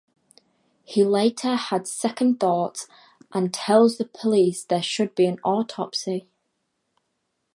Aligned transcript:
He 0.83 1.03
later 1.03 1.55
has 1.55 1.93
second 1.93 2.39
thoughts 2.39 2.87
and 3.33 3.53
tells 3.53 3.99
the 3.99 4.05
police 4.05 4.63
there 4.63 4.81
should 4.81 5.13
be 5.13 5.27
an 5.27 5.37
autopsy. 5.43 6.27